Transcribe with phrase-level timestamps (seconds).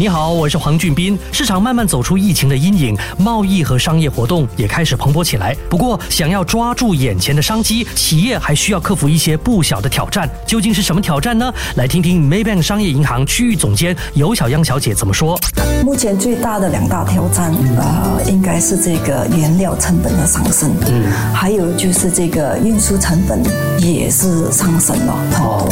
[0.00, 1.18] 你好，我是黄俊斌。
[1.30, 5.54] 市场慢慢走出疫情的阴影，贸易和商业活动也开始蓬勃起来。
[5.68, 10.26] 不过，想要抓住眼前的商机，企业还需要克服一些不小的挑战。
[10.46, 11.52] 究竟是什么挑战呢？
[11.74, 15.38] 来听听 Maybank 商业银行区域总监尤小央小姐怎么说。
[15.84, 23.42] 目前最大的两大挑战，呃，应该是这个原料成本的上升，嗯，还有就是这个运输成本
[23.78, 25.68] 也是上升了很多。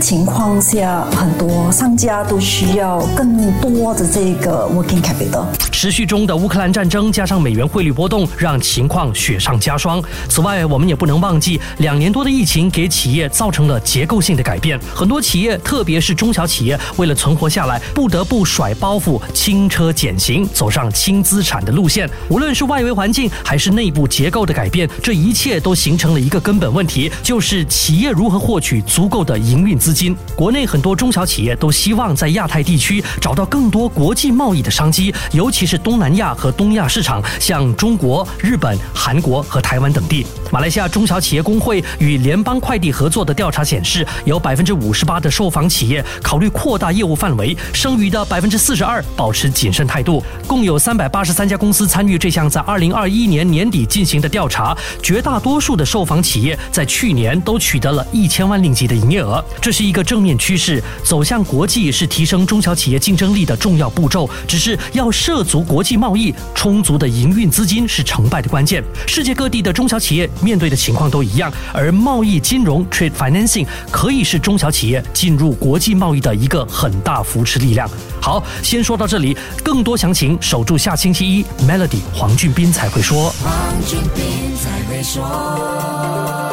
[0.00, 5.44] 情况下，很多商家都需要更多的这个 working capital。
[5.72, 10.02] 持续中的乌克兰战争加上美元汇率波动，让情况雪上加霜。
[10.28, 14.78] 此外，我们也不能忘记，两年多的疫情给企业造成了结构性的改变。
[14.94, 22.08] 很多企业，特别是中小企业，为了存活下来，不得不甩包袱、轻车减行，走上轻资产的路线。
[22.28, 29.38] 无论是外围环境还是内部结构的改变，这一切都形成了一个根本问题，就是企业如何获取足够的。
[29.38, 40.26] 营运资资金，国内很多中小企业都希望在亚太地区找到更多国际贸易的商机，尤其是东南亚和东亚市场，像中国、日本、韩国和台湾等地。
[40.50, 50.22] 马来西亚中小企业工会与联邦快递合作的调查显示，有百分之五十八的受访企业考虑扩大业务范围，剩余的百分之四十二保持谨慎态度。
[50.46, 59.42] 共有三百八十三家公司参与这项在二零二一年年底进行的调查，绝大多数的受访企业在去年都取得了一千万令吉的营业额。
[59.62, 64.28] 这是是一个正面趋势，走向国际是提升中小企业竞争力的重要步骤。
[64.44, 68.82] 只是要涉足国际贸易，充足的营运资金是成败的关键。
[69.06, 77.88] 世界各地的中小企业面对的情况都一样，而贸易金融 （trade financing） 可以是中小企业进入国际贸易的一个很大扶持力量。
[78.20, 83.32] 好，先说到这里，更多详情守住下星期一，Melody 黄俊斌才会说。
[83.44, 83.54] 黄
[83.86, 86.47] 俊斌才会说。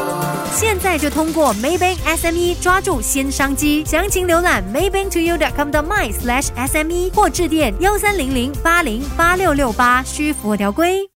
[0.58, 11.10] 现在就通过 Maybank SME 抓住新商机，详情浏览 maybanktoyou.com 的 my/sme 或致电幺三零零八零八六六八，需符合条规。